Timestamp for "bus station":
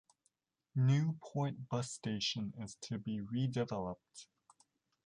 1.69-2.55